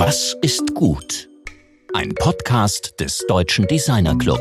[0.00, 1.28] Was ist gut?
[1.92, 4.38] Ein Podcast des Deutschen Designer Club.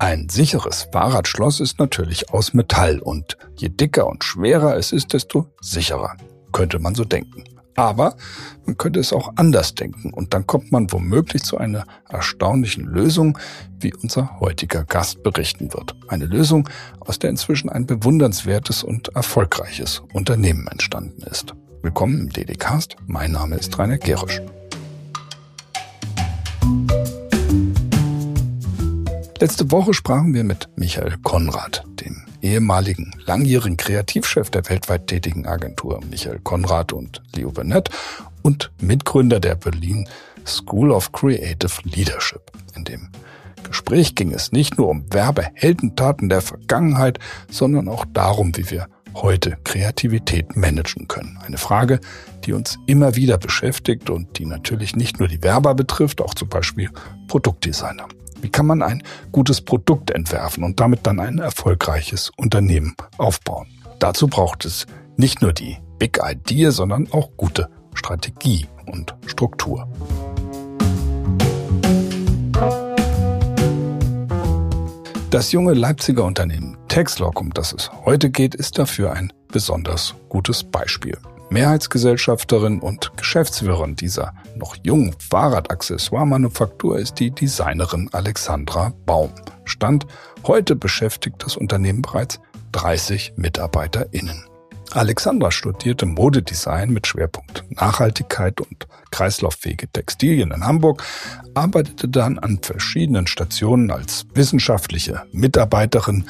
[0.00, 5.46] Ein sicheres Fahrradschloss ist natürlich aus Metall und je dicker und schwerer es ist, desto
[5.60, 6.16] sicherer,
[6.50, 7.44] könnte man so denken.
[7.76, 8.16] Aber
[8.64, 13.38] man könnte es auch anders denken und dann kommt man womöglich zu einer erstaunlichen Lösung,
[13.78, 15.94] wie unser heutiger Gast berichten wird.
[16.08, 21.54] Eine Lösung, aus der inzwischen ein bewundernswertes und erfolgreiches Unternehmen entstanden ist.
[21.86, 22.96] Willkommen im DDcast.
[23.06, 24.42] Mein Name ist Rainer Gerisch.
[29.38, 36.00] Letzte Woche sprachen wir mit Michael Konrad, dem ehemaligen langjährigen Kreativchef der weltweit tätigen Agentur
[36.10, 37.90] Michael Konrad und Leo Burnett
[38.42, 40.08] und Mitgründer der Berlin
[40.44, 42.50] School of Creative Leadership.
[42.74, 43.10] In dem
[43.62, 48.88] Gespräch ging es nicht nur um Werbeheldentaten der Vergangenheit, sondern auch darum, wie wir
[49.22, 51.38] heute Kreativität managen können.
[51.44, 52.00] Eine Frage,
[52.44, 56.48] die uns immer wieder beschäftigt und die natürlich nicht nur die Werber betrifft, auch zum
[56.48, 56.90] Beispiel
[57.28, 58.06] Produktdesigner.
[58.40, 63.66] Wie kann man ein gutes Produkt entwerfen und damit dann ein erfolgreiches Unternehmen aufbauen?
[63.98, 69.88] Dazu braucht es nicht nur die Big Idea, sondern auch gute Strategie und Struktur.
[75.30, 80.62] Das junge Leipziger Unternehmen Texlog, um das es heute geht, ist dafür ein besonders gutes
[80.62, 81.18] Beispiel.
[81.50, 89.32] Mehrheitsgesellschafterin und Geschäftsführerin dieser noch jungen Fahrradaccessoire-Manufaktur ist die Designerin Alexandra Baum.
[89.64, 90.06] Stand
[90.46, 92.38] heute beschäftigt das Unternehmen bereits
[92.70, 94.44] 30 MitarbeiterInnen.
[94.92, 101.02] Alexandra studierte Modedesign mit Schwerpunkt Nachhaltigkeit und kreislauffähige Textilien in Hamburg,
[101.54, 106.26] arbeitete dann an verschiedenen Stationen als wissenschaftliche Mitarbeiterin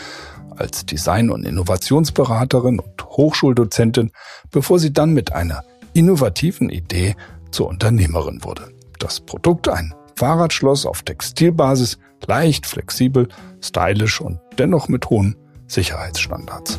[0.56, 4.12] als Design- und Innovationsberaterin und Hochschuldozentin,
[4.50, 7.14] bevor sie dann mit einer innovativen Idee
[7.50, 8.72] zur Unternehmerin wurde.
[8.98, 13.28] Das Produkt ein Fahrradschloss auf Textilbasis, leicht, flexibel,
[13.62, 15.36] stylisch und dennoch mit hohen
[15.66, 16.78] Sicherheitsstandards.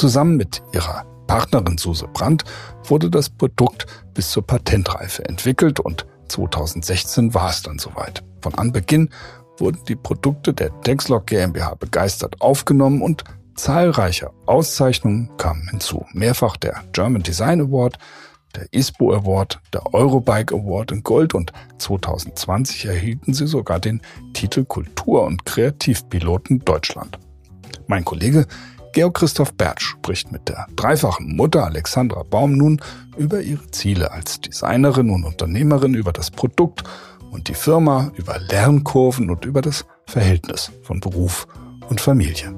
[0.00, 2.44] Zusammen mit ihrer Partnerin Suse Brandt
[2.84, 3.84] wurde das Produkt
[4.14, 8.24] bis zur Patentreife entwickelt und 2016 war es dann soweit.
[8.40, 9.10] Von Anbeginn
[9.58, 13.24] wurden die Produkte der Dexlock GmbH begeistert aufgenommen und
[13.56, 16.06] zahlreiche Auszeichnungen kamen hinzu.
[16.14, 17.98] Mehrfach der German Design Award,
[18.56, 24.00] der ISPO Award, der Eurobike Award in Gold und 2020 erhielten sie sogar den
[24.32, 27.18] Titel Kultur- und Kreativpiloten Deutschland.
[27.90, 28.46] Mein Kollege
[28.92, 32.80] Georg Christoph Bertsch spricht mit der dreifachen Mutter Alexandra Baum nun
[33.16, 36.82] über ihre Ziele als Designerin und Unternehmerin, über das Produkt
[37.30, 41.46] und die Firma, über Lernkurven und über das Verhältnis von Beruf
[41.88, 42.52] und Familie.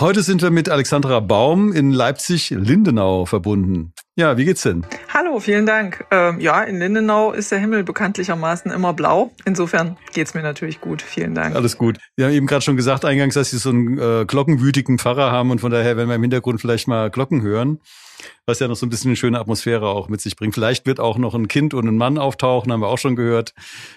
[0.00, 3.92] Heute sind wir mit Alexandra Baum in Leipzig-Lindenau verbunden.
[4.14, 4.86] Ja, wie geht's denn?
[5.40, 6.04] Vielen Dank.
[6.10, 9.32] Ähm, ja, in Lindenau ist der Himmel bekanntlichermaßen immer blau.
[9.44, 11.02] Insofern geht's mir natürlich gut.
[11.02, 11.54] Vielen Dank.
[11.54, 11.98] Alles gut.
[12.16, 15.50] Wir haben eben gerade schon gesagt eingangs, dass Sie so einen äh, glockenwütigen Pfarrer haben
[15.50, 17.80] und von daher werden wir im Hintergrund vielleicht mal Glocken hören
[18.46, 20.54] was ja noch so ein bisschen eine schöne Atmosphäre auch mit sich bringt.
[20.54, 23.54] Vielleicht wird auch noch ein Kind und ein Mann auftauchen, haben wir auch schon gehört.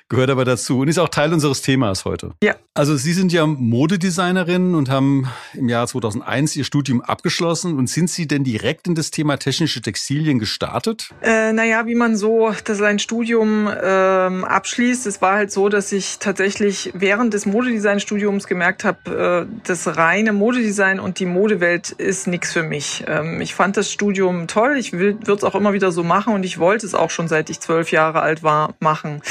[0.10, 2.32] Gehört aber dazu und ist auch Teil unseres Themas heute.
[2.42, 2.56] Ja.
[2.74, 7.78] Also Sie sind ja Modedesignerin und haben im Jahr 2001 Ihr Studium abgeschlossen.
[7.78, 11.10] Und sind Sie denn direkt in das Thema technische Textilien gestartet?
[11.22, 15.06] Äh, naja, wie man so das sein Studium ähm, abschließt.
[15.06, 20.34] Es war halt so, dass ich tatsächlich während des Modedesign-Studiums gemerkt habe, äh, das reine
[20.34, 23.04] Modedesign und die Modewelt ist nichts für mich.
[23.08, 24.09] Ähm, ich fand das Studium
[24.48, 24.78] toll.
[24.78, 27.50] Ich würde es auch immer wieder so machen und ich wollte es auch schon seit
[27.50, 29.22] ich zwölf Jahre alt war machen.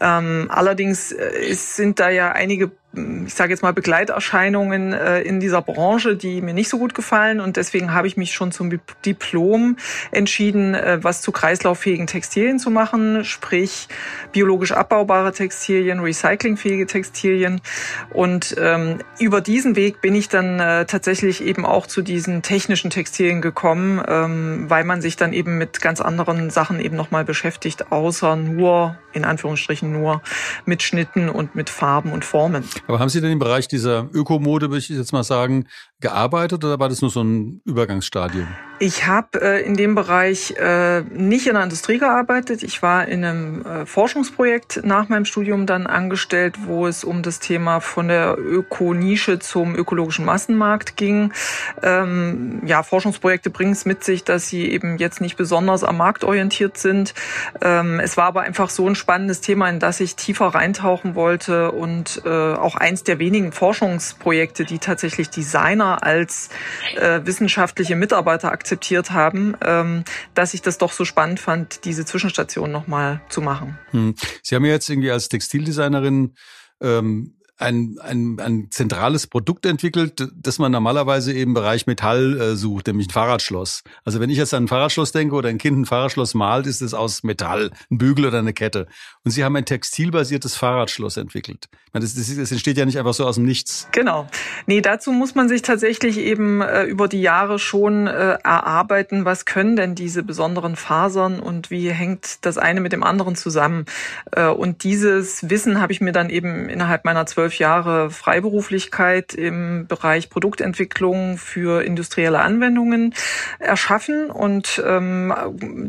[0.00, 5.62] Ähm, allerdings äh, sind da ja einige ich sage jetzt mal, Begleiterscheinungen äh, in dieser
[5.62, 7.40] Branche, die mir nicht so gut gefallen.
[7.40, 8.70] Und deswegen habe ich mich schon zum
[9.04, 9.78] Diplom
[10.10, 13.88] entschieden, äh, was zu kreislauffähigen Textilien zu machen, sprich
[14.32, 17.62] biologisch abbaubare Textilien, recyclingfähige Textilien.
[18.10, 22.90] Und ähm, über diesen Weg bin ich dann äh, tatsächlich eben auch zu diesen technischen
[22.90, 27.90] Textilien gekommen, ähm, weil man sich dann eben mit ganz anderen Sachen eben nochmal beschäftigt,
[27.90, 30.20] außer nur, in Anführungsstrichen nur,
[30.66, 32.64] mit Schnitten und mit Farben und Formen.
[32.86, 35.66] Aber haben Sie denn im Bereich dieser Ökomode, würde ich jetzt mal sagen,
[36.02, 38.48] gearbeitet oder war das nur so ein Übergangsstadium?
[38.84, 42.64] Ich habe äh, in dem Bereich äh, nicht in der Industrie gearbeitet.
[42.64, 47.38] Ich war in einem äh, Forschungsprojekt nach meinem Studium dann angestellt, wo es um das
[47.38, 51.32] Thema von der Ökonische zum ökologischen Massenmarkt ging.
[51.80, 56.24] Ähm, ja, Forschungsprojekte bringen es mit sich, dass sie eben jetzt nicht besonders am Markt
[56.24, 57.14] orientiert sind.
[57.60, 61.70] Ähm, es war aber einfach so ein spannendes Thema, in das ich tiefer reintauchen wollte
[61.70, 66.50] und äh, auch eins der wenigen Forschungsprojekte, die tatsächlich Designer als
[66.96, 70.04] äh, wissenschaftliche Mitarbeiter akzeptiert haben, ähm,
[70.34, 73.78] dass ich das doch so spannend fand, diese Zwischenstation nochmal zu machen.
[73.90, 74.14] Hm.
[74.42, 76.34] Sie haben ja jetzt irgendwie als Textildesignerin
[76.80, 82.88] ähm, ein, ein, ein zentrales Produkt entwickelt, das man normalerweise im Bereich Metall äh, sucht,
[82.88, 83.82] nämlich ein Fahrradschloss.
[84.04, 86.82] Also wenn ich jetzt an ein Fahrradschloss denke oder ein Kind ein Fahrradschloss malt, ist
[86.82, 88.86] es aus Metall, ein Bügel oder eine Kette.
[89.24, 91.68] Und Sie haben ein textilbasiertes Fahrradschloss entwickelt.
[91.92, 93.86] Das, das, das entsteht ja nicht einfach so aus dem Nichts.
[93.92, 94.26] Genau.
[94.66, 99.44] Nee, dazu muss man sich tatsächlich eben äh, über die Jahre schon äh, erarbeiten, was
[99.44, 103.84] können denn diese besonderen Fasern und wie hängt das eine mit dem anderen zusammen.
[104.30, 109.34] Äh, und dieses Wissen habe ich mir dann eben innerhalb meiner zwölf zwölf Jahre Freiberuflichkeit
[109.34, 113.14] im Bereich Produktentwicklung für industrielle Anwendungen
[113.58, 114.30] erschaffen.
[114.30, 115.34] Und ähm,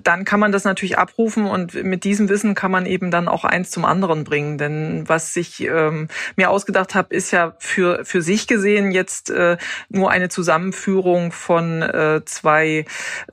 [0.03, 3.44] dann kann man das natürlich abrufen und mit diesem Wissen kann man eben dann auch
[3.44, 4.57] eins zum anderen bringen.
[4.57, 9.57] Denn was ich ähm, mir ausgedacht habe, ist ja für, für sich gesehen jetzt äh,
[9.89, 12.85] nur eine Zusammenführung von äh, zwei,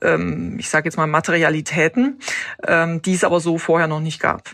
[0.03, 2.19] ähm, ich sage jetzt mal, Materialitäten,
[2.67, 4.51] ähm, die es aber so vorher noch nicht gab.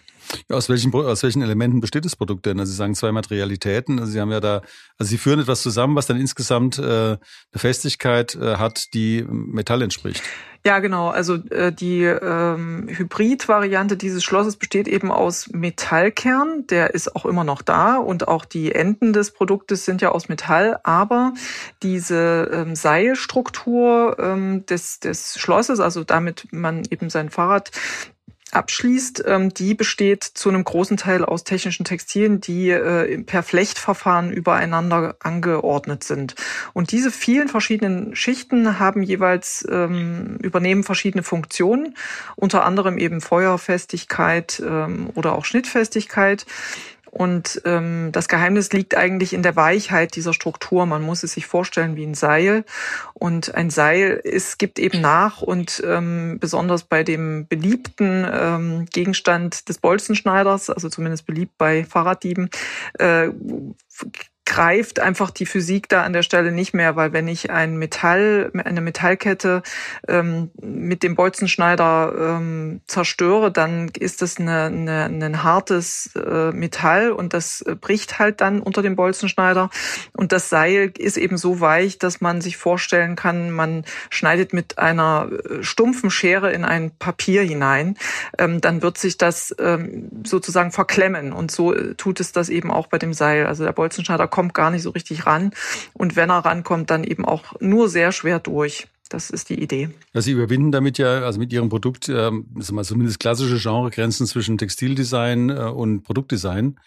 [0.50, 2.60] Aus welchen, aus welchen Elementen besteht das Produkt denn?
[2.60, 4.00] Also Sie sagen zwei Materialitäten.
[4.00, 4.62] Also Sie haben ja da,
[4.98, 7.18] also Sie führen etwas zusammen, was dann insgesamt äh, eine
[7.56, 10.24] Festigkeit äh, hat, die Metall entspricht.
[10.68, 11.10] Ja, genau.
[11.10, 16.68] Also äh, die ähm, Hybrid-Variante dieses Schlosses besteht eben aus Metallkern.
[16.68, 20.28] Der ist auch immer noch da und auch die Enden des Produktes sind ja aus
[20.28, 20.80] Metall.
[20.84, 21.34] Aber
[21.84, 27.72] diese ähm, Seilstruktur ähm, des, des Schlosses, also damit man eben sein Fahrrad
[28.58, 34.32] abschließt, ähm, die besteht zu einem großen Teil aus technischen Textilien, die äh, per Flechtverfahren
[34.32, 36.36] übereinander angeordnet sind.
[36.74, 41.96] Und diese vielen verschiedenen Schichten haben jeweils ähm, übernehmen verschiedene Funktionen,
[42.36, 46.46] unter anderem eben Feuerfestigkeit ähm, oder auch Schnittfestigkeit.
[47.12, 50.86] Und ähm, das Geheimnis liegt eigentlich in der Weichheit dieser Struktur.
[50.86, 52.66] Man muss es sich vorstellen wie ein Seil.
[53.14, 59.70] Und ein Seil es gibt eben nach und ähm, besonders bei dem beliebten ähm, Gegenstand
[59.70, 62.50] des Bolzenschneiders, also zumindest beliebt bei Fahrraddieben,
[63.00, 63.30] äh,
[64.48, 68.50] greift einfach die Physik da an der Stelle nicht mehr, weil wenn ich ein Metall,
[68.64, 69.62] eine Metallkette
[70.08, 77.12] ähm, mit dem Bolzenschneider ähm, zerstöre, dann ist das eine, eine, ein hartes äh, Metall
[77.12, 79.70] und das bricht halt dann unter dem Bolzenschneider.
[80.14, 84.78] Und das Seil ist eben so weich, dass man sich vorstellen kann, man schneidet mit
[84.78, 87.98] einer äh, stumpfen Schere in ein Papier hinein,
[88.40, 91.34] ähm, dann wird sich das ähm, sozusagen verklemmen.
[91.34, 93.46] Und so äh, tut es das eben auch bei dem Seil.
[93.46, 95.50] Also der Bolzenschneider kommt gar nicht so richtig ran.
[95.94, 98.88] Und wenn er rankommt, dann eben auch nur sehr schwer durch.
[99.10, 99.90] Das ist die Idee.
[100.14, 104.60] Ja, Sie überwinden damit ja, also mit Ihrem Produkt, äh, mal zumindest klassische Genregrenzen zwischen
[104.60, 106.80] Textildesign äh, und Produktdesign.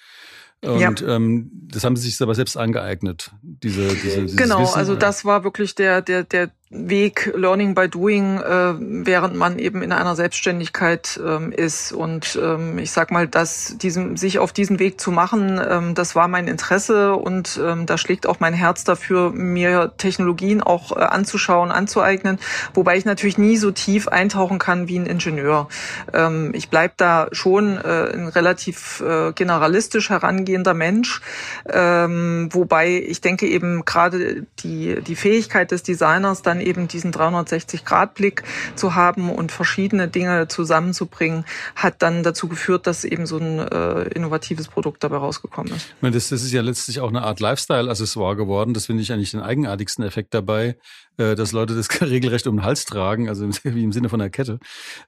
[0.63, 1.17] Und ja.
[1.17, 4.79] ähm, das haben Sie sich aber selbst angeeignet, diese, diese dieses Genau, Wissen.
[4.79, 9.83] also das war wirklich der, der, der Weg Learning by Doing, äh, während man eben
[9.83, 11.91] in einer Selbstständigkeit ähm, ist.
[11.91, 16.15] Und ähm, ich sag mal, dass diesem, sich auf diesen Weg zu machen, ähm, das
[16.15, 21.01] war mein Interesse und ähm, da schlägt auch mein Herz dafür, mir Technologien auch äh,
[21.01, 22.39] anzuschauen, anzueignen,
[22.73, 25.69] wobei ich natürlich nie so tief eintauchen kann wie ein Ingenieur.
[26.13, 31.21] Ähm, ich bleib da schon äh, ein relativ äh, generalistisch herangehender Mensch,
[31.69, 38.43] ähm, wobei ich denke eben gerade die, die Fähigkeit des Designers dann eben diesen 360-Grad-Blick
[38.75, 44.03] zu haben und verschiedene Dinge zusammenzubringen, hat dann dazu geführt, dass eben so ein äh,
[44.11, 45.95] innovatives Produkt dabei rausgekommen ist.
[46.01, 48.75] Das, das ist ja letztlich auch eine Art Lifestyle-Accessoire geworden.
[48.75, 50.77] Das finde ich eigentlich den eigenartigsten Effekt dabei,
[51.17, 54.31] äh, dass Leute das regelrecht um den Hals tragen, also wie im Sinne von der
[54.31, 54.59] Kette.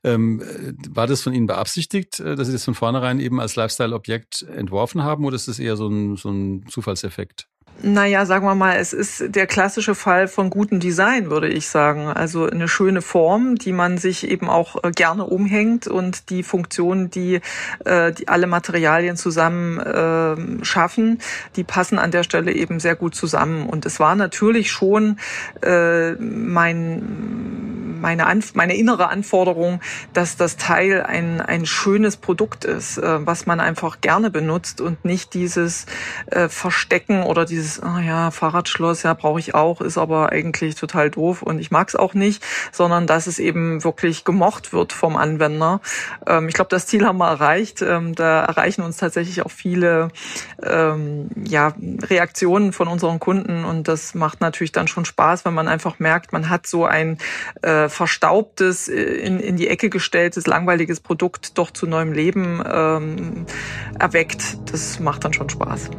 [0.05, 3.57] Ähm, äh, war das von Ihnen beabsichtigt, äh, dass Sie das von vornherein eben als
[3.57, 7.49] Lifestyle-Objekt entworfen haben oder ist das eher so ein, so ein Zufallseffekt?
[7.85, 12.07] Naja, sagen wir mal, es ist der klassische Fall von gutem Design, würde ich sagen.
[12.07, 17.11] Also eine schöne Form, die man sich eben auch äh, gerne umhängt und die Funktionen,
[17.11, 17.41] die,
[17.85, 21.19] äh, die alle Materialien zusammen äh, schaffen,
[21.57, 23.67] die passen an der Stelle eben sehr gut zusammen.
[23.69, 25.19] Und es war natürlich schon
[25.63, 29.81] äh, mein meine, Anf meine innere Anforderung,
[30.13, 35.35] dass das Teil ein, ein schönes Produkt ist, was man einfach gerne benutzt und nicht
[35.35, 35.87] dieses
[36.49, 41.43] Verstecken oder dieses, ah ja, Fahrradschloss, ja, brauche ich auch, ist aber eigentlich total doof
[41.43, 45.81] und ich mag es auch nicht, sondern dass es eben wirklich gemocht wird vom Anwender.
[46.27, 47.83] Ähm, ich glaube, das Ziel haben wir erreicht.
[47.83, 50.09] Ähm, da erreichen uns tatsächlich auch viele
[50.63, 55.69] ähm, ja, Reaktionen von unseren Kunden und das macht natürlich dann schon Spaß, wenn man
[55.69, 57.19] einfach merkt, man hat so ein
[57.63, 63.47] äh, verstaubtes, äh, in, in die Ecke gestelltes, langweiliges Produkt doch zu neuem Leben ähm,
[63.99, 64.59] erweckt.
[64.71, 65.91] Das macht dann schon Spaß.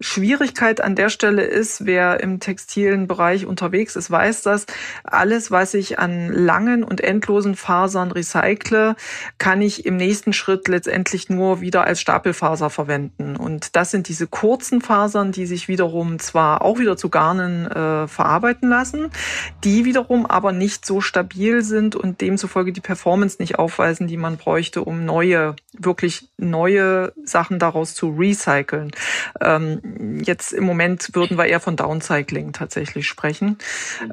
[0.00, 4.66] Schwierigkeit an der Stelle ist, wer im textilen Bereich unterwegs ist, weiß das.
[5.04, 8.96] Alles, was ich an langen und endlosen Fasern recycle,
[9.38, 13.36] kann ich im nächsten Schritt letztendlich nur wieder als Stapelfaser verwenden.
[13.36, 18.06] Und das sind diese kurzen Fasern, die sich wiederum zwar auch wieder zu Garnen äh,
[18.08, 19.10] verarbeiten lassen,
[19.64, 24.36] die wiederum aber nicht so stabil sind und demzufolge die Performance nicht aufweisen, die man
[24.36, 25.41] bräuchte, um neue,
[25.72, 28.90] wirklich neue Sachen daraus zu recyceln.
[29.40, 33.58] Ähm, jetzt im Moment würden wir eher von Downcycling tatsächlich sprechen.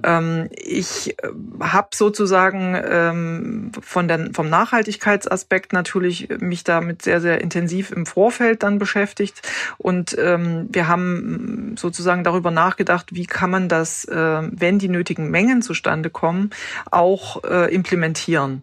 [0.04, 7.42] Ähm, ich äh, habe sozusagen ähm, von der, vom Nachhaltigkeitsaspekt natürlich mich damit sehr, sehr
[7.42, 9.42] intensiv im Vorfeld dann beschäftigt.
[9.78, 15.30] Und ähm, wir haben sozusagen darüber nachgedacht, wie kann man das, äh, wenn die nötigen
[15.30, 16.52] Mengen zustande kommen,
[16.90, 18.62] auch äh, implementieren.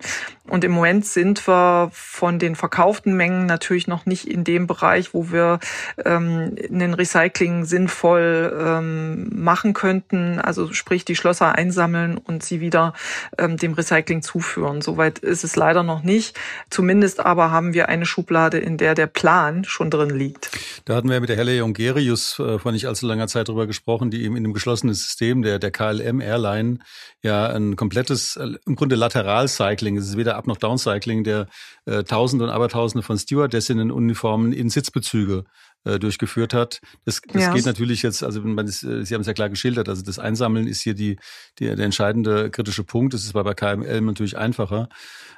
[0.49, 5.15] Und im Moment sind wir von den verkauften Mengen natürlich noch nicht in dem Bereich,
[5.15, 5.61] wo wir
[6.05, 10.41] ähm, einen Recycling sinnvoll ähm, machen könnten.
[10.41, 12.95] Also sprich die Schlösser einsammeln und sie wieder
[13.39, 14.81] ähm, dem Recycling zuführen.
[14.81, 16.37] Soweit ist es leider noch nicht.
[16.71, 20.51] Zumindest aber haben wir eine Schublade, in der der Plan schon drin liegt.
[20.85, 24.11] Da hatten wir mit der Helle Jongerius äh, vor nicht allzu langer Zeit drüber gesprochen,
[24.11, 26.79] die eben in einem geschlossenen System der, der KLM Airline
[27.23, 31.49] ja ein komplettes, äh, im Grunde Lateralcycling, es ist weder Up- noch Downcycling, der
[31.85, 35.45] äh, Tausende und Abertausende von Stewardessinnen-Uniformen in Sitzbezüge
[35.85, 36.81] äh, durchgeführt hat.
[37.05, 37.55] Das, das ja.
[37.55, 40.19] geht natürlich jetzt, also man ist, äh, Sie haben es ja klar geschildert, also das
[40.19, 41.17] Einsammeln ist hier die,
[41.59, 43.15] die, der entscheidende kritische Punkt.
[43.15, 44.89] Das ist bei KML natürlich einfacher.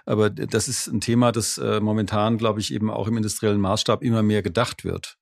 [0.07, 4.03] Aber das ist ein Thema, das äh, momentan, glaube ich, eben auch im industriellen Maßstab
[4.03, 5.19] immer mehr gedacht wird.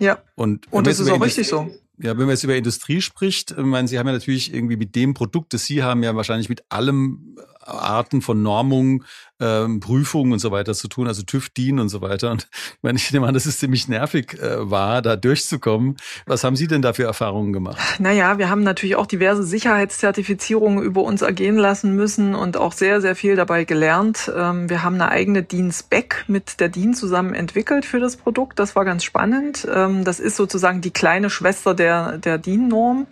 [0.00, 0.22] Ja.
[0.34, 1.70] Und, und das ist auch richtig so.
[2.00, 4.94] Ja, wenn man jetzt über Industrie spricht, ich meine, Sie haben ja natürlich irgendwie mit
[4.94, 7.36] dem Produkt, das Sie haben, ja wahrscheinlich mit allem
[7.68, 9.04] Arten von Normung
[9.40, 12.30] ähm, Prüfungen und so weiter zu tun, also TÜV, DIN und so weiter.
[12.30, 15.96] Und ich meine, ich nehme an, dass es ziemlich nervig äh, war, da durchzukommen.
[16.26, 17.78] Was haben Sie denn da für Erfahrungen gemacht?
[17.98, 23.00] Naja, wir haben natürlich auch diverse Sicherheitszertifizierungen über uns ergehen lassen müssen und auch sehr,
[23.00, 24.30] sehr viel dabei gelernt.
[24.34, 28.58] Ähm, wir haben eine eigene DIN-Spec mit der DIN zusammen entwickelt für das Produkt.
[28.58, 29.66] Das war ganz spannend.
[29.72, 33.06] Ähm, das ist sozusagen die kleine Schwester der, der DIN-Norm.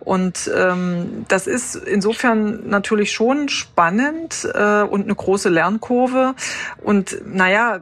[0.00, 4.01] Und ähm, das ist insofern natürlich schon spannend
[4.44, 6.34] äh, und eine große Lern Lernkurve.
[6.82, 7.80] Und naja,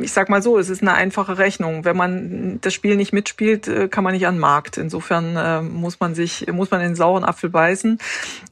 [0.00, 1.84] ich sag mal so, es ist eine einfache Rechnung.
[1.84, 4.78] Wenn man das Spiel nicht mitspielt, äh, kann man nicht an den Markt.
[4.78, 7.98] Insofern äh, muss man sich, muss man den sauren Apfel beißen.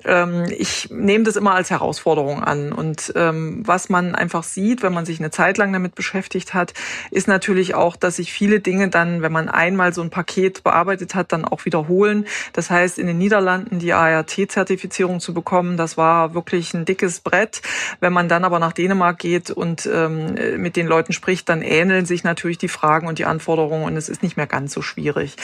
[0.04, 2.72] Ähm, ich nehme das immer als Herausforderung an.
[2.72, 6.75] Und ähm, was man einfach sieht, wenn man sich eine Zeit lang damit beschäftigt hat,
[7.11, 11.14] ist natürlich auch, dass sich viele Dinge dann, wenn man einmal so ein Paket bearbeitet
[11.14, 12.26] hat, dann auch wiederholen.
[12.52, 17.62] Das heißt, in den Niederlanden die ART-Zertifizierung zu bekommen, das war wirklich ein dickes Brett.
[18.00, 21.62] Wenn man dann aber aber nach Dänemark geht und ähm, mit den Leuten spricht, dann
[21.62, 24.83] ähneln sich natürlich die Fragen und die Anforderungen und es ist nicht mehr ganz so
[24.83, 25.37] schwierig.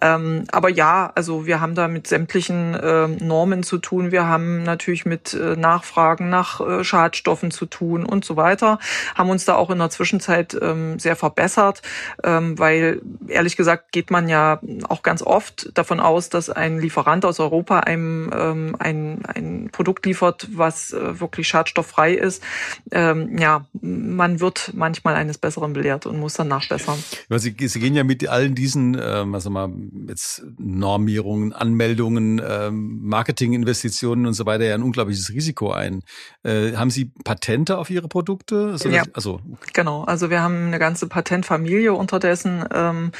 [0.00, 4.12] Ähm, aber ja, also wir haben da mit sämtlichen äh, Normen zu tun.
[4.12, 8.78] Wir haben natürlich mit äh, Nachfragen nach äh, Schadstoffen zu tun und so weiter.
[9.14, 11.82] Haben uns da auch in der Zwischenzeit ähm, sehr verbessert,
[12.22, 17.26] ähm, weil ehrlich gesagt geht man ja auch ganz oft davon aus, dass ein Lieferant
[17.26, 22.42] aus Europa einem ähm, ein, ein Produkt liefert, was äh, wirklich schadstofffrei ist.
[22.90, 26.98] Ähm, ja, man wird manchmal eines Besseren belehrt und muss dann nachbessern.
[27.30, 29.70] Sie, Sie gehen ja mit allen diesen, äh, was mal,
[30.08, 36.02] jetzt Normierungen, Anmeldungen, äh, Marketinginvestitionen und so weiter ja ein unglaubliches Risiko ein.
[36.42, 38.78] Äh, haben Sie Patente auf Ihre Produkte?
[38.78, 39.40] So, ja, also
[39.72, 40.04] genau.
[40.04, 43.12] Also wir haben eine ganze Patentfamilie unterdessen ähm,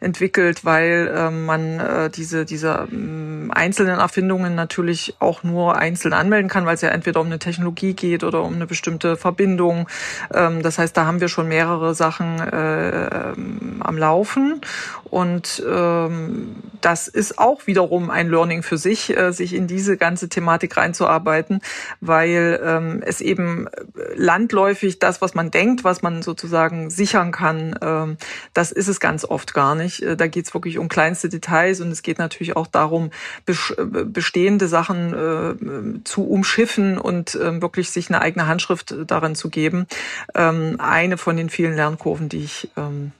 [0.00, 6.48] entwickelt, weil ähm, man äh, diese diese ähm, einzelnen Erfindungen natürlich auch nur einzeln anmelden
[6.48, 9.88] kann, weil es ja entweder um eine Technologie geht oder um eine bestimmte Verbindung.
[10.34, 14.60] Ähm, das heißt, da haben wir schon mehrere Sachen äh, ähm, am Laufen
[15.04, 20.28] und ähm, das ist auch wiederum ein Learning für sich, äh, sich in diese ganze
[20.28, 21.60] Thematik reinzuarbeiten,
[22.00, 23.66] weil ähm, es eben
[24.14, 28.16] landläufig das, was man denkt, was man sozusagen sichern kann, ähm,
[28.52, 30.02] das ist es ganz oft gar nicht.
[30.02, 33.10] Äh, da geht es wirklich um kleinste Details und es geht natürlich auch darum,
[33.46, 39.86] bestehende Sachen äh, zu umschiffen und äh, wirklich sich eine eigene Handschrift darin zu geben.
[40.34, 43.12] Ähm, eine von den vielen Lernkurven, die ich ähm,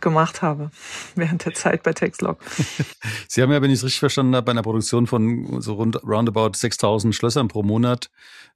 [0.00, 0.70] gemacht habe
[1.14, 2.38] während der Zeit bei Textlog.
[3.28, 6.02] Sie haben ja, wenn ich es richtig verstanden habe, bei einer Produktion von so rund
[6.04, 8.10] roundabout 6000 Schlössern pro Monat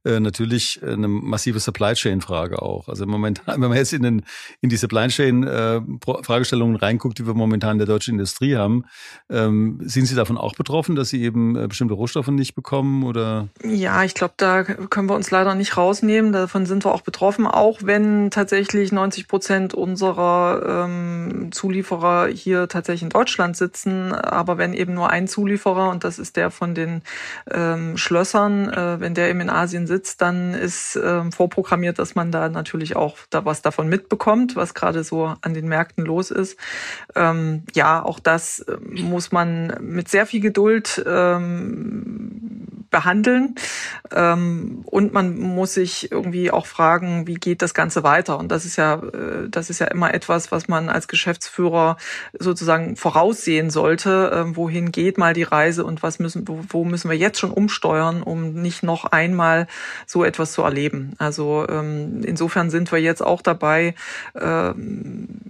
[0.05, 2.89] äh, natürlich eine massive Supply Chain Frage auch.
[2.89, 4.23] Also momentan, wenn man jetzt in, den,
[4.61, 5.81] in die Supply Chain äh,
[6.23, 8.85] Fragestellungen reinguckt, die wir momentan in der deutschen Industrie haben,
[9.31, 13.49] ähm, sind Sie davon auch betroffen, dass Sie eben äh, bestimmte Rohstoffe nicht bekommen oder?
[13.65, 16.33] Ja, ich glaube, da können wir uns leider nicht rausnehmen.
[16.33, 23.03] Davon sind wir auch betroffen, auch wenn tatsächlich 90 Prozent unserer ähm, Zulieferer hier tatsächlich
[23.03, 24.13] in Deutschland sitzen.
[24.13, 27.03] Aber wenn eben nur ein Zulieferer und das ist der von den
[27.51, 32.31] ähm, Schlössern, äh, wenn der eben in Asien sitzt, dann ist ähm, vorprogrammiert, dass man
[32.31, 36.59] da natürlich auch da was davon mitbekommt, was gerade so an den Märkten los ist.
[37.15, 42.55] Ähm, ja, auch das äh, muss man mit sehr viel Geduld ähm,
[42.95, 43.57] behandeln.
[44.13, 48.39] Ähm, und man muss sich irgendwie auch fragen, wie geht das Ganze weiter?
[48.39, 51.97] Und das ist ja, äh, das ist ja immer etwas, was man als Geschäftsführer
[52.39, 54.31] sozusagen voraussehen sollte.
[54.31, 58.23] Äh, wohin geht mal die Reise und was müssen, wo, müssen wir jetzt schon umsteuern,
[58.23, 59.67] um nicht noch einmal
[60.07, 61.15] so etwas zu erleben?
[61.17, 63.95] Also ähm, insofern sind wir jetzt auch dabei,
[64.35, 64.73] äh,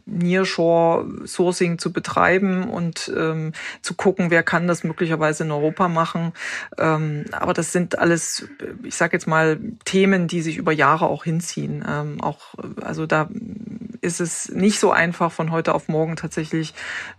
[0.06, 6.32] Nearshore Sourcing zu betreiben und ähm, zu gucken, wer kann das möglicherweise in Europa machen.
[6.78, 8.46] Ähm, aber das sind alles,
[8.84, 11.84] ich sage jetzt mal, Themen, die sich über Jahre auch hinziehen.
[11.88, 13.28] Ähm, auch, also da
[14.04, 16.74] ist es nicht so einfach, von heute auf morgen tatsächlich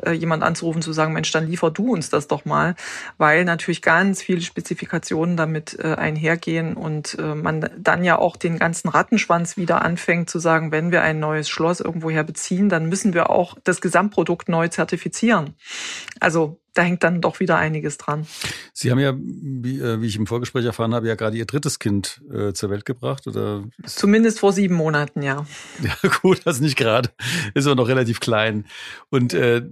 [0.06, 2.76] äh, jemand anzurufen, zu sagen, Mensch, dann liefer du uns das doch mal,
[3.18, 8.60] weil natürlich ganz viele Spezifikationen damit äh, einhergehen und äh, man dann ja auch den
[8.60, 13.14] ganzen Rattenschwanz wieder anfängt zu sagen, wenn wir ein neues Schloss irgendwoher beziehen, dann müssen
[13.14, 15.56] wir auch das Gesamtprodukt neu zertifizieren.
[16.20, 18.28] Also da hängt dann doch wieder einiges dran.
[18.74, 21.80] Sie haben ja, wie, äh, wie ich im Vorgespräch erfahren habe, ja gerade Ihr drittes
[21.80, 23.64] Kind äh, zur Welt gebracht, oder?
[23.86, 25.46] Zumindest vor sieben Monaten, ja.
[25.84, 27.10] Ja, gut, das nicht gerade.
[27.54, 28.66] Ist aber noch relativ klein.
[29.10, 29.64] Und äh,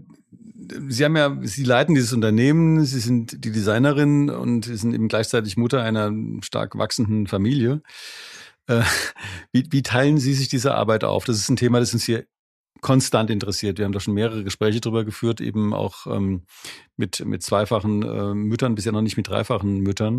[0.88, 5.10] Sie haben ja, Sie leiten dieses Unternehmen, Sie sind die Designerin und Sie sind eben
[5.10, 6.12] gleichzeitig Mutter einer
[6.42, 7.82] stark wachsenden Familie.
[8.68, 8.82] Äh,
[9.52, 11.26] wie, wie teilen Sie sich diese Arbeit auf?
[11.26, 12.26] Das ist ein Thema, das uns hier
[12.84, 13.80] konstant interessiert.
[13.80, 16.44] Wir haben da schon mehrere Gespräche drüber geführt, eben auch ähm,
[16.98, 20.14] mit, mit zweifachen äh, Müttern, bisher noch nicht mit dreifachen Müttern,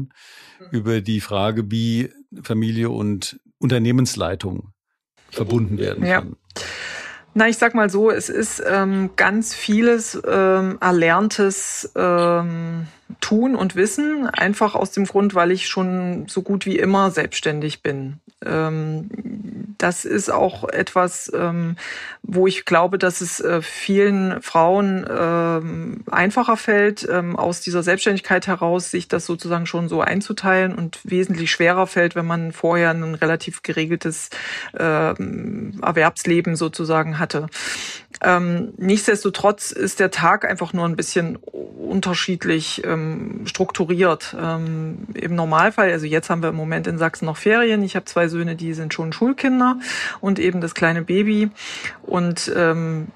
[0.59, 0.66] mhm.
[0.72, 2.11] über die Frage, wie
[2.42, 4.72] Familie und Unternehmensleitung
[5.31, 6.20] verbunden werden ja.
[6.20, 6.37] kann.
[7.35, 12.87] Na, ich sag mal so, es ist ähm, ganz vieles ähm, Erlerntes ähm,
[13.20, 17.82] Tun und Wissen, einfach aus dem Grund, weil ich schon so gut wie immer selbstständig
[17.82, 18.20] bin.
[18.44, 19.08] Ähm,
[19.78, 21.76] das ist auch etwas, ähm,
[22.22, 28.90] wo ich glaube, dass es äh, vielen Frauen ähm, einfacher fällt, aus dieser Selbstständigkeit heraus
[28.90, 33.62] sich das sozusagen schon so einzuteilen und wesentlich schwerer fällt, wenn man vorher ein relativ
[33.62, 34.30] geregeltes
[34.72, 37.48] Erwerbsleben sozusagen hatte.
[38.76, 44.37] Nichtsdestotrotz ist der Tag einfach nur ein bisschen unterschiedlich ähm, strukturiert.
[44.40, 47.83] Ähm, Im Normalfall, also jetzt haben wir im Moment in Sachsen noch Ferien.
[47.83, 49.78] Ich habe zwei Söhne, die sind schon Schulkinder
[50.20, 51.50] und eben das kleine Baby.
[52.02, 53.09] Und ähm,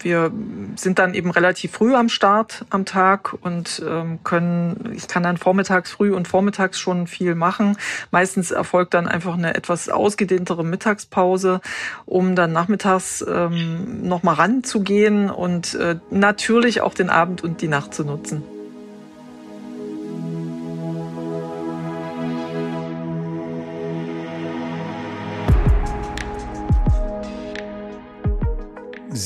[0.00, 0.32] wir
[0.76, 5.36] sind dann eben relativ früh am Start am Tag und ähm, können, ich kann dann
[5.36, 7.76] vormittags früh und vormittags schon viel machen.
[8.10, 11.60] Meistens erfolgt dann einfach eine etwas ausgedehntere Mittagspause,
[12.04, 17.94] um dann nachmittags ähm, nochmal ranzugehen und äh, natürlich auch den Abend und die Nacht
[17.94, 18.55] zu nutzen.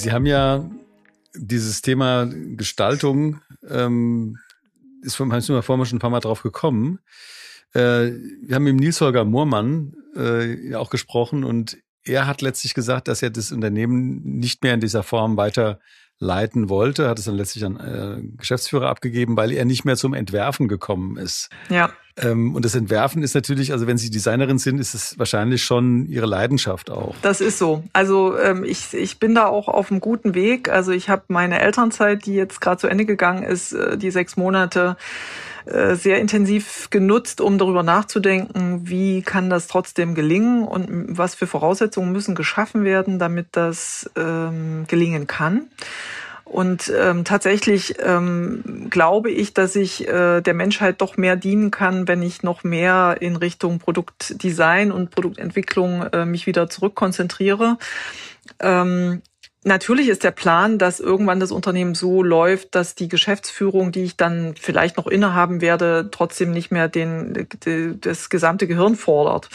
[0.01, 0.65] Sie haben ja
[1.35, 4.39] dieses Thema Gestaltung, ähm,
[5.03, 7.01] ist Nummer vorher schon ein paar Mal drauf gekommen.
[7.75, 13.09] Äh, wir haben mit Nils Holger Moormann äh, auch gesprochen und er hat letztlich gesagt,
[13.09, 15.81] dass er das Unternehmen nicht mehr in dieser Form weiter
[16.21, 20.13] leiten wollte, hat es dann letztlich an äh, Geschäftsführer abgegeben, weil er nicht mehr zum
[20.13, 21.49] Entwerfen gekommen ist.
[21.71, 21.91] Ja.
[22.19, 26.07] Ähm, und das Entwerfen ist natürlich, also wenn Sie Designerin sind, ist es wahrscheinlich schon
[26.07, 27.15] Ihre Leidenschaft auch.
[27.23, 27.85] Das ist so.
[27.95, 30.69] Also ähm, ich, ich bin da auch auf einem guten Weg.
[30.69, 34.37] Also ich habe meine Elternzeit, die jetzt gerade zu Ende gegangen ist, äh, die sechs
[34.37, 34.97] Monate
[35.67, 42.13] sehr intensiv genutzt, um darüber nachzudenken, wie kann das trotzdem gelingen und was für Voraussetzungen
[42.13, 45.69] müssen geschaffen werden, damit das ähm, gelingen kann.
[46.51, 52.09] Und ähm, tatsächlich ähm, glaube ich, dass ich äh, der Menschheit doch mehr dienen kann,
[52.09, 57.79] wenn ich noch mehr in Richtung Produktdesign und Produktentwicklung äh, mich wieder zurückkonzentriere.
[58.59, 59.23] Ähm,
[59.63, 64.17] Natürlich ist der Plan, dass irgendwann das Unternehmen so läuft, dass die Geschäftsführung, die ich
[64.17, 67.47] dann vielleicht noch innehaben werde, trotzdem nicht mehr den,
[68.01, 69.51] das gesamte Gehirn fordert.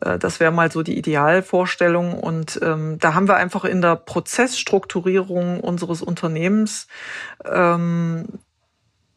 [0.00, 2.18] Äh, das wäre mal so die Idealvorstellung.
[2.18, 6.86] Und ähm, da haben wir einfach in der Prozessstrukturierung unseres Unternehmens
[7.44, 8.24] ähm,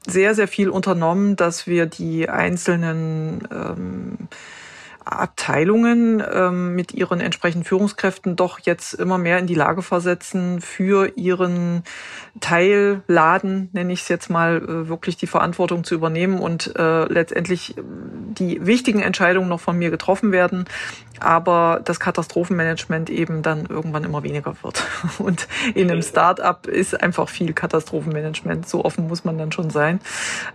[0.06, 4.28] sehr, sehr viel unternommen, dass wir die einzelnen ähm,
[5.06, 11.14] Abteilungen ähm, mit ihren entsprechenden Führungskräften doch jetzt immer mehr in die Lage versetzen, für
[11.16, 11.84] ihren
[12.40, 17.76] Teilladen, nenne ich es jetzt mal, äh, wirklich die Verantwortung zu übernehmen und äh, letztendlich
[17.78, 20.66] die wichtigen Entscheidungen noch von mir getroffen werden,
[21.22, 24.84] aber das Katastrophenmanagement eben dann irgendwann immer weniger wird.
[25.20, 30.00] Und in einem Start-up ist einfach viel Katastrophenmanagement, so offen muss man dann schon sein.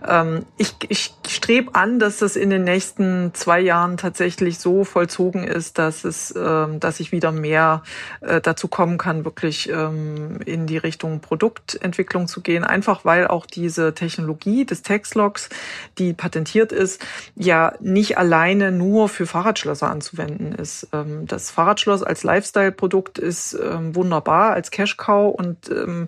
[0.07, 5.43] Ähm, ich ich strebe an, dass das in den nächsten zwei Jahren tatsächlich so vollzogen
[5.43, 7.83] ist, dass es, ähm, dass ich wieder mehr
[8.21, 13.45] äh, dazu kommen kann, wirklich ähm, in die Richtung Produktentwicklung zu gehen, einfach weil auch
[13.45, 15.49] diese Technologie des Textlogs,
[15.97, 17.01] die patentiert ist,
[17.35, 20.87] ja nicht alleine nur für Fahrradschlösser anzuwenden ist.
[20.93, 26.07] Ähm, das Fahrradschloss als Lifestyle-Produkt ist ähm, wunderbar als Cash-Cow und ähm,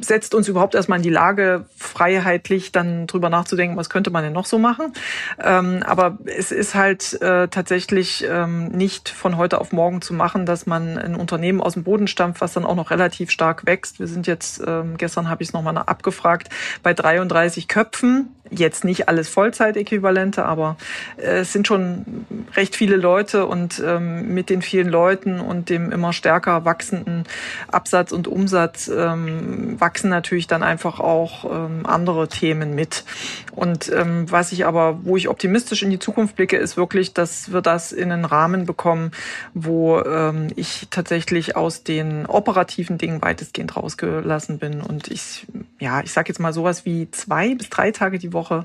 [0.00, 4.32] setzt uns überhaupt erstmal in die Lage, freiheitlich dann drüber nachzudenken, was könnte man denn
[4.32, 4.92] noch so machen.
[5.36, 8.26] Aber es ist halt äh, tatsächlich
[8.70, 12.40] nicht von heute auf morgen zu machen, dass man ein Unternehmen aus dem Boden stampft,
[12.40, 13.98] was dann auch noch relativ stark wächst.
[13.98, 14.62] Wir sind jetzt,
[14.98, 16.48] gestern habe ich es nochmal abgefragt,
[16.82, 20.76] bei 33 Köpfen jetzt nicht alles Vollzeitäquivalente, aber
[21.16, 25.92] äh, es sind schon recht viele Leute und ähm, mit den vielen Leuten und dem
[25.92, 27.24] immer stärker wachsenden
[27.68, 33.04] Absatz und Umsatz ähm, wachsen natürlich dann einfach auch ähm, andere Themen mit.
[33.52, 37.52] Und ähm, was ich aber, wo ich optimistisch in die Zukunft blicke, ist wirklich, dass
[37.52, 39.12] wir das in einen Rahmen bekommen,
[39.54, 45.46] wo ähm, ich tatsächlich aus den operativen Dingen weitestgehend rausgelassen bin und ich,
[45.80, 48.64] ja, ich sage jetzt mal sowas wie zwei bis drei Tage die Woche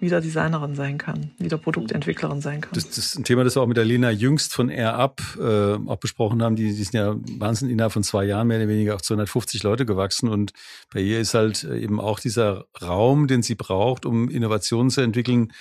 [0.00, 2.70] wieder Designerin sein kann, wieder Produktentwicklerin sein kann.
[2.74, 5.20] Das, das ist ein Thema, das wir auch mit der Lena Jüngst von Air Up
[5.38, 6.56] äh, auch besprochen haben.
[6.56, 9.84] Die, die sind ja wahnsinnig innerhalb von zwei Jahren mehr oder weniger auf 250 Leute
[9.84, 10.52] gewachsen und
[10.92, 15.52] bei ihr ist halt eben auch dieser Raum, den sie braucht, um Innovationen zu entwickeln,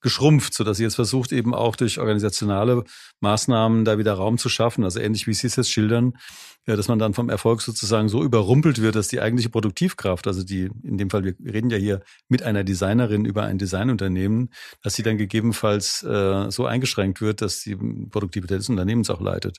[0.00, 2.84] geschrumpft, so dass sie jetzt versucht, eben auch durch organisationale
[3.20, 4.84] Maßnahmen da wieder Raum zu schaffen.
[4.84, 6.14] Also ähnlich wie Sie es jetzt schildern,
[6.66, 10.42] ja, dass man dann vom Erfolg sozusagen so überrumpelt wird, dass die eigentliche Produktivkraft, also
[10.42, 14.50] die, in dem Fall, wir reden ja hier mit einer Designerin über ein Designunternehmen,
[14.82, 19.58] dass sie dann gegebenenfalls äh, so eingeschränkt wird, dass die Produktivität des Unternehmens auch leitet.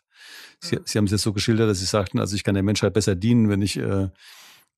[0.60, 2.94] Sie, sie haben es jetzt so geschildert, dass Sie sagten, also ich kann der Menschheit
[2.94, 4.10] besser dienen, wenn ich äh,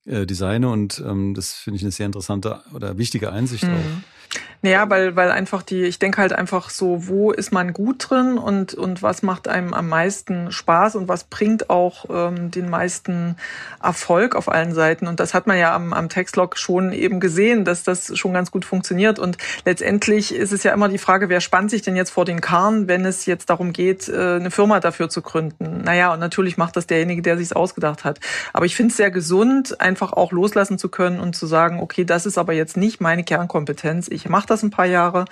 [0.05, 3.73] äh, designe und ähm, das finde ich eine sehr interessante oder wichtige Einsicht mhm.
[3.73, 4.39] auch.
[4.63, 8.37] Naja, weil, weil einfach die, ich denke halt einfach so, wo ist man gut drin
[8.37, 13.35] und, und was macht einem am meisten Spaß und was bringt auch ähm, den meisten
[13.83, 15.07] Erfolg auf allen Seiten.
[15.07, 18.51] Und das hat man ja am, am Textlog schon eben gesehen, dass das schon ganz
[18.51, 19.19] gut funktioniert.
[19.19, 22.39] Und letztendlich ist es ja immer die Frage, wer spannt sich denn jetzt vor den
[22.39, 25.81] Karren, wenn es jetzt darum geht, äh, eine Firma dafür zu gründen.
[25.83, 28.21] Naja, und natürlich macht das derjenige, der sich ausgedacht hat.
[28.53, 32.05] Aber ich finde es sehr gesund, einfach auch loslassen zu können und zu sagen, okay,
[32.05, 34.07] das ist aber jetzt nicht meine Kernkompetenz.
[34.07, 35.25] Ich mache das ein paar Jahre,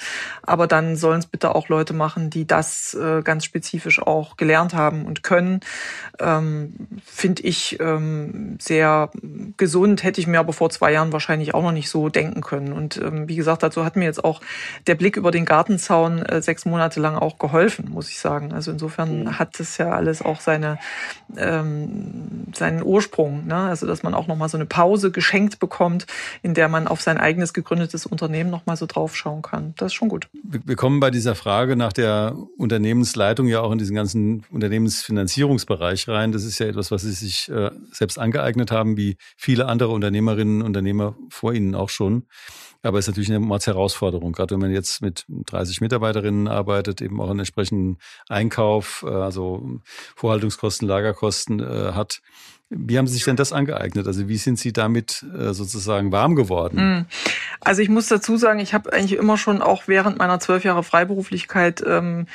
[0.43, 4.73] aber dann sollen es bitte auch Leute machen, die das äh, ganz spezifisch auch gelernt
[4.73, 5.61] haben und können.
[6.19, 6.73] Ähm,
[7.05, 9.09] finde ich ähm, sehr
[9.57, 12.73] gesund, hätte ich mir aber vor zwei Jahren wahrscheinlich auch noch nicht so denken können.
[12.73, 14.41] Und ähm, wie gesagt, dazu hat mir jetzt auch
[14.87, 18.53] der Blick über den Gartenzaun äh, sechs Monate lang auch geholfen, muss ich sagen.
[18.53, 19.39] Also insofern mhm.
[19.39, 20.79] hat das ja alles auch seine
[21.37, 23.47] ähm, seinen Ursprung.
[23.47, 23.55] Ne?
[23.55, 26.07] Also dass man auch nochmal so eine Pause geschenkt bekommt,
[26.41, 29.73] in der man auf sein eigenes gegründetes Unternehmen nochmal so draufschauen kann.
[29.77, 30.27] Das ist schon gut.
[30.43, 36.31] Wir kommen bei dieser Frage nach der Unternehmensleitung ja auch in diesen ganzen Unternehmensfinanzierungsbereich rein.
[36.31, 40.61] Das ist ja etwas, was Sie sich äh, selbst angeeignet haben, wie viele andere Unternehmerinnen
[40.61, 42.23] und Unternehmer vor Ihnen auch schon.
[42.83, 47.21] Aber es ist natürlich eine Mordsherausforderung, gerade wenn man jetzt mit 30 Mitarbeiterinnen arbeitet, eben
[47.21, 47.97] auch einen entsprechenden
[48.27, 49.79] Einkauf, äh, also
[50.15, 52.21] Vorhaltungskosten, Lagerkosten äh, hat.
[52.73, 54.07] Wie haben Sie sich denn das angeeignet?
[54.07, 56.79] Also wie sind Sie damit äh, sozusagen warm geworden?
[56.79, 57.05] Hm.
[57.59, 60.81] Also ich muss dazu sagen, ich habe eigentlich immer schon auch während meiner zwölf Jahre
[60.81, 62.27] Freiberuflichkeit ähm,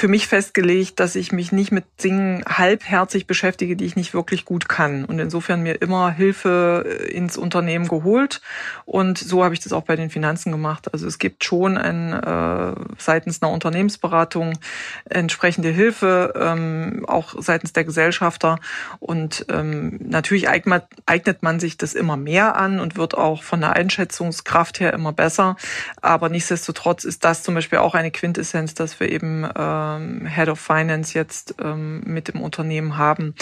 [0.00, 4.46] für mich festgelegt, dass ich mich nicht mit Dingen halbherzig beschäftige, die ich nicht wirklich
[4.46, 5.04] gut kann.
[5.04, 8.40] Und insofern mir immer Hilfe äh, ins Unternehmen geholt.
[8.86, 10.90] Und so habe ich das auch bei den Finanzen gemacht.
[10.94, 14.54] Also es gibt schon ein, äh, seitens einer Unternehmensberatung
[15.04, 18.58] entsprechende Hilfe, ähm, auch seitens der Gesellschafter.
[19.00, 23.60] Und ähm, natürlich eignet, eignet man sich das immer mehr an und wird auch von
[23.60, 25.56] der Einschätzungskraft her immer besser.
[26.00, 30.48] Aber nichtsdestotrotz ist das zum Beispiel auch eine Quintessenz, dass wir eben äh, ähm, Head
[30.48, 33.34] of Finance jetzt ähm, mit im Unternehmen haben,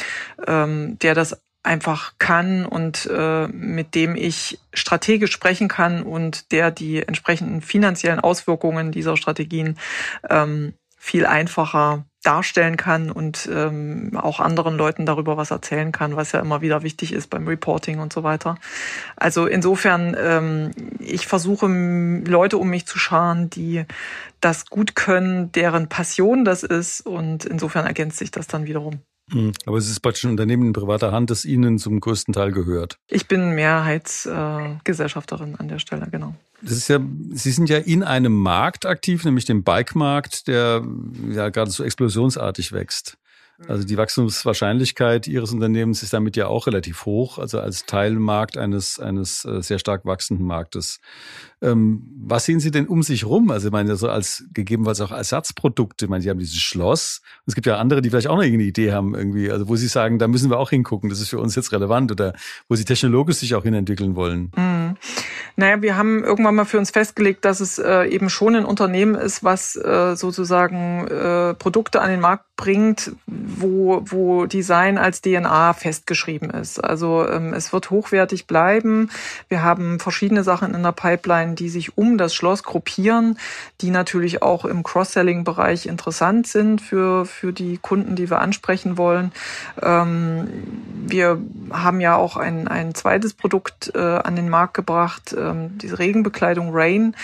[0.47, 6.71] ähm, der das einfach kann und äh, mit dem ich strategisch sprechen kann und der
[6.71, 9.79] die entsprechenden finanziellen Auswirkungen dieser Strategien
[10.31, 16.33] ähm, viel einfacher darstellen kann und ähm, auch anderen Leuten darüber was erzählen kann, was
[16.33, 18.57] ja immer wieder wichtig ist beim Reporting und so weiter.
[19.17, 23.87] Also insofern, ähm, ich versuche Leute um mich zu scharen, die
[24.43, 29.01] das gut können, deren Passion das ist und insofern ergänzt sich das dann wiederum.
[29.31, 32.53] Hm, aber es ist praktisch ein Unternehmen in privater Hand, das Ihnen zum größten Teil
[32.53, 32.97] gehört.
[33.09, 36.35] Ich bin Mehrheitsgesellschafterin an der Stelle, genau.
[36.63, 36.99] Das ist ja,
[37.33, 40.83] Sie sind ja in einem Markt aktiv, nämlich dem Bike-Markt, der
[41.31, 43.19] ja gerade so explosionsartig wächst.
[43.67, 49.01] Also die Wachstumswahrscheinlichkeit Ihres Unternehmens ist damit ja auch relativ hoch, also als Teilmarkt eines,
[49.01, 51.01] eines äh, sehr stark wachsenden Marktes.
[51.61, 53.51] Ähm, was sehen Sie denn um sich rum?
[53.51, 56.05] Also ich meine, so als gegebenenfalls auch Ersatzprodukte.
[56.05, 57.21] Ich meine, Sie haben dieses Schloss.
[57.47, 59.89] Es gibt ja andere, die vielleicht auch noch irgendeine Idee haben irgendwie, also wo Sie
[59.89, 62.35] sagen, da müssen wir auch hingucken, das ist für uns jetzt relevant oder
[62.69, 64.53] wo Sie technologisch sich auch hinentwickeln wollen.
[64.57, 64.97] Mhm.
[65.57, 69.17] Naja, wir haben irgendwann mal für uns festgelegt, dass es äh, eben schon ein Unternehmen
[69.17, 73.13] ist, was äh, sozusagen äh, Produkte an den Markt bringt,
[73.57, 76.83] wo, wo Design als DNA festgeschrieben ist.
[76.83, 79.11] Also ähm, es wird hochwertig bleiben.
[79.49, 83.39] Wir haben verschiedene Sachen in der Pipeline, die sich um das Schloss gruppieren,
[83.81, 89.33] die natürlich auch im Cross-Selling-Bereich interessant sind für, für die Kunden, die wir ansprechen wollen.
[89.83, 90.49] Ähm,
[91.07, 95.99] wir haben ja auch ein, ein zweites Produkt äh, an den Markt gebracht, ähm, diese
[95.99, 97.15] Regenbekleidung Rain,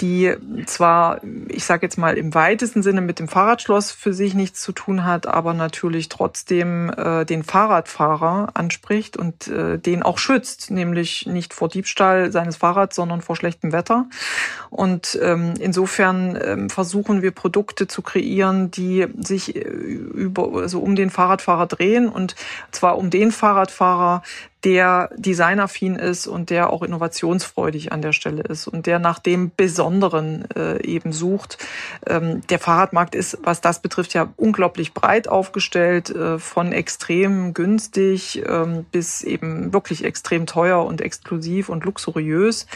[0.00, 0.34] die
[0.66, 4.72] zwar, ich sage jetzt mal im weitesten Sinne mit dem Fahrradschloss für sich nichts zu
[4.72, 11.26] tun hat, aber natürlich trotzdem äh, den Fahrradfahrer anspricht und äh, den auch schützt, nämlich
[11.26, 14.06] nicht vor Diebstahl seines Fahrrads, sondern vor schlechtem Wetter.
[14.70, 20.96] Und ähm, insofern ähm, versuchen wir Produkte zu kreieren, die sich äh, über, also um
[20.96, 22.36] den Fahrradfahrer drehen und
[22.70, 24.22] zwar um den Fahrradfahrer,
[24.66, 29.52] der designaffin ist und der auch innovationsfreudig an der Stelle ist und der nach dem
[29.56, 31.58] Besonderen äh, eben sucht.
[32.04, 38.42] Ähm, der Fahrradmarkt ist, was das betrifft, ja unglaublich breit aufgestellt, äh, von extrem günstig
[38.44, 42.66] ähm, bis eben wirklich extrem teuer und exklusiv und luxuriös.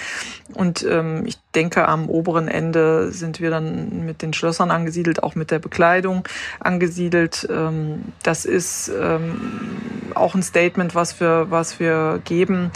[0.55, 5.35] Und ähm, ich denke, am oberen Ende sind wir dann mit den Schlössern angesiedelt, auch
[5.35, 6.23] mit der Bekleidung
[6.61, 7.49] angesiedelt.
[7.51, 9.41] Ähm, das ist ähm,
[10.15, 11.80] auch ein Statement, was wir, was wir
[12.25, 12.71] geben.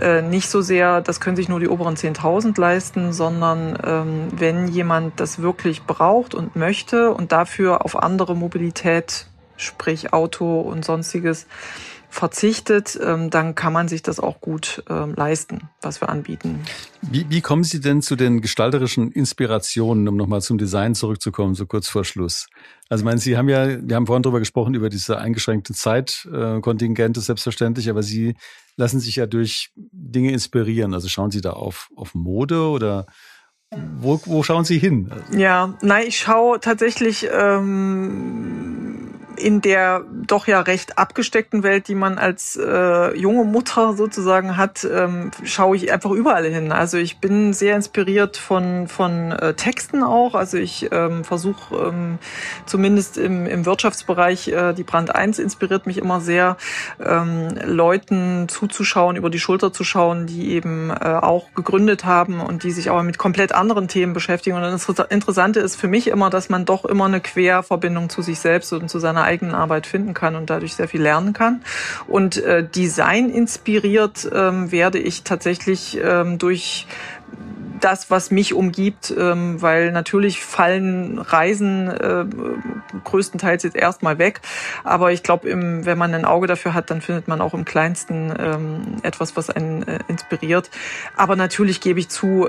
[0.00, 4.68] Äh, nicht so sehr, das können sich nur die oberen 10.000 leisten, sondern ähm, wenn
[4.68, 11.46] jemand das wirklich braucht und möchte und dafür auf andere Mobilität, sprich Auto und sonstiges,
[12.10, 16.60] verzichtet, ähm, dann kann man sich das auch gut ähm, leisten, was wir anbieten.
[17.02, 21.66] Wie, wie kommen Sie denn zu den gestalterischen Inspirationen, um nochmal zum Design zurückzukommen, so
[21.66, 22.48] kurz vor Schluss?
[22.88, 27.20] Also, ich meine, Sie haben ja, wir haben vorhin darüber gesprochen, über diese eingeschränkte Zeitkontingente,
[27.20, 28.34] selbstverständlich, aber Sie
[28.76, 30.94] lassen sich ja durch Dinge inspirieren.
[30.94, 33.06] Also schauen Sie da auf, auf Mode oder
[33.70, 35.10] wo, wo schauen Sie hin?
[35.36, 42.18] Ja, nein, ich schaue tatsächlich ähm, in der doch ja recht abgesteckten Welt, die man
[42.18, 46.72] als äh, junge Mutter sozusagen hat, ähm, schaue ich einfach überall hin.
[46.72, 50.34] Also ich bin sehr inspiriert von, von äh, Texten auch.
[50.34, 52.18] Also ich ähm, versuche ähm,
[52.66, 56.56] zumindest im, im Wirtschaftsbereich, äh, die Brand 1 inspiriert mich immer sehr,
[57.04, 62.62] ähm, Leuten zuzuschauen, über die Schulter zu schauen, die eben äh, auch gegründet haben und
[62.62, 64.56] die sich aber mit komplett anderen Themen beschäftigen.
[64.56, 68.38] Und das Interessante ist für mich immer, dass man doch immer eine Querverbindung zu sich
[68.38, 71.62] selbst und zu seiner eigenen Arbeit finden kann und dadurch sehr viel lernen kann.
[72.06, 76.86] Und äh, Design inspiriert ähm, werde ich tatsächlich ähm, durch
[77.80, 82.24] das, was mich umgibt, ähm, weil natürlich fallen Reisen äh,
[83.04, 84.40] größtenteils jetzt erstmal weg.
[84.84, 88.32] Aber ich glaube, wenn man ein Auge dafür hat, dann findet man auch im Kleinsten
[88.38, 90.70] ähm, etwas, was einen äh, inspiriert.
[91.16, 92.48] Aber natürlich gebe ich zu,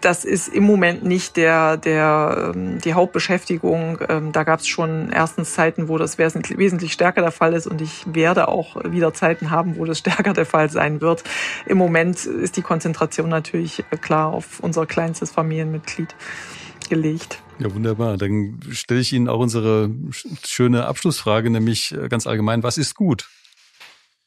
[0.00, 3.98] das ist im Moment nicht der, der, ähm, die Hauptbeschäftigung.
[4.08, 7.80] Ähm, da gab es schon erstens Zeiten, wo das wesentlich, stärker der Fall ist und
[7.80, 11.24] ich werde auch wieder Zeiten haben, wo das stärker der Fall sein wird.
[11.66, 16.14] Im Moment ist die Konzentration natürlich äh, klar auf unser kleinstes Familienmitglied
[16.88, 17.42] gelegt.
[17.58, 18.16] Ja, wunderbar.
[18.16, 19.90] Dann stelle ich Ihnen auch unsere
[20.44, 23.28] schöne Abschlussfrage, nämlich äh, ganz allgemein, was ist gut?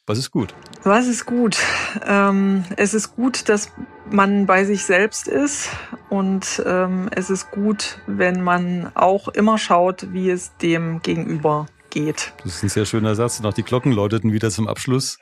[0.07, 0.53] Was ist gut?
[0.83, 1.57] Was ist gut?
[2.05, 3.71] Ähm, es ist gut, dass
[4.09, 5.69] man bei sich selbst ist
[6.09, 12.33] und ähm, es ist gut, wenn man auch immer schaut, wie es dem Gegenüber geht.
[12.43, 13.39] Das ist ein sehr schöner Satz.
[13.39, 15.19] Und auch die Glocken läuteten wieder zum Abschluss.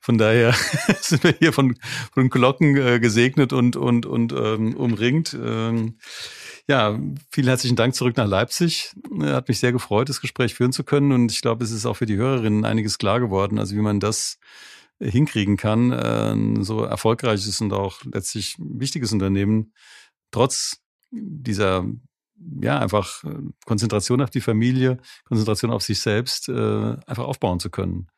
[0.00, 0.54] Von daher
[1.00, 1.76] sind wir hier von,
[2.12, 5.34] von Glocken äh, gesegnet und, und, und ähm, umringt.
[5.34, 5.98] Ähm,
[6.68, 6.98] ja,
[7.30, 8.94] vielen herzlichen Dank zurück nach Leipzig.
[9.20, 11.10] Hat mich sehr gefreut, das Gespräch führen zu können.
[11.10, 13.98] Und ich glaube, es ist auch für die Hörerinnen einiges klar geworden, also wie man
[13.98, 14.38] das
[15.00, 19.72] hinkriegen kann, ein so erfolgreiches und auch letztlich wichtiges Unternehmen
[20.30, 20.76] trotz
[21.10, 21.86] dieser
[22.60, 23.28] ja, einfach äh,
[23.66, 26.52] Konzentration auf die Familie, Konzentration auf sich selbst, äh,
[27.06, 28.08] einfach aufbauen zu können.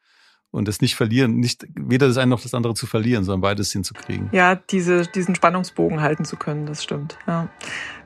[0.50, 3.72] Und das nicht verlieren, nicht weder das eine noch das andere zu verlieren, sondern beides
[3.72, 4.28] hinzukriegen.
[4.32, 7.16] Ja, diese, diesen Spannungsbogen halten zu können, das stimmt.
[7.26, 7.48] Ja.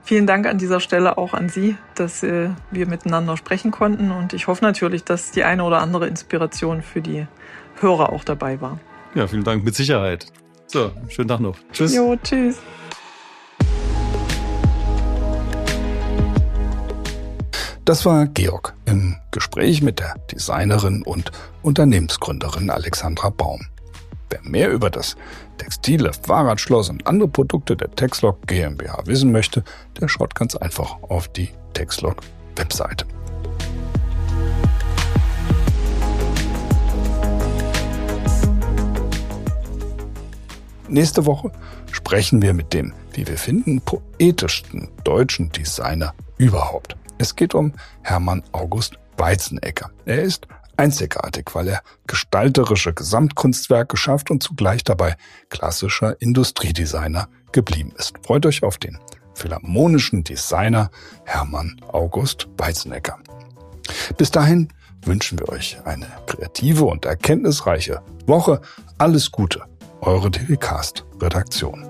[0.04, 4.12] Vielen Dank an dieser Stelle auch an Sie, dass äh, wir miteinander sprechen konnten.
[4.12, 7.26] Und ich hoffe natürlich, dass die eine oder andere Inspiration für die
[7.80, 8.78] Hörer auch dabei war.
[9.16, 10.26] Ja, vielen Dank, mit Sicherheit.
[10.68, 11.56] So, schönen Tag noch.
[11.72, 11.96] Tschüss.
[11.96, 12.60] Jo, tschüss.
[17.86, 21.30] Das war Georg im Gespräch mit der Designerin und
[21.62, 23.64] Unternehmensgründerin Alexandra Baum.
[24.28, 25.14] Wer mehr über das
[25.58, 29.62] textile Fahrradschloss und andere Produkte der Texlog GmbH wissen möchte,
[30.00, 32.16] der schaut ganz einfach auf die Texlog
[32.56, 33.06] Webseite.
[40.88, 41.52] Nächste Woche
[41.92, 46.96] sprechen wir mit dem, wie wir finden, poetischsten deutschen Designer überhaupt.
[47.18, 49.90] Es geht um Hermann August Weizenecker.
[50.04, 55.16] Er ist einzigartig, weil er gestalterische Gesamtkunstwerke schafft und zugleich dabei
[55.48, 58.14] klassischer Industriedesigner geblieben ist.
[58.22, 58.98] Freut euch auf den
[59.34, 60.90] philharmonischen Designer
[61.24, 63.18] Hermann August Weizenecker.
[64.16, 64.68] Bis dahin
[65.02, 68.60] wünschen wir euch eine kreative und erkenntnisreiche Woche.
[68.98, 69.62] Alles Gute,
[70.00, 71.86] eure DWCast Redaktion.